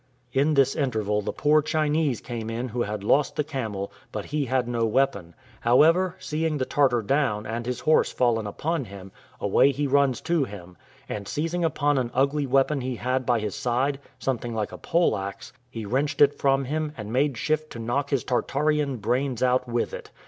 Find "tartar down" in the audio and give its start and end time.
6.65-7.45